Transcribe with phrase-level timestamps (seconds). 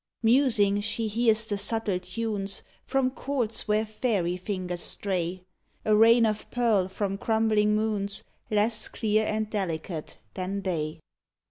[0.23, 5.43] Musing, she hears the subtle tunes From chords where faery fingers stray
[5.85, 11.01] A rain of pearl from crumbling moons Less clear and delicate than they.